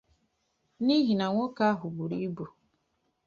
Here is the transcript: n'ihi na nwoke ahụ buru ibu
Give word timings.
n'ihi 0.85 1.13
na 1.17 1.27
nwoke 1.31 1.63
ahụ 1.71 1.87
buru 1.95 2.15
ibu 2.27 2.45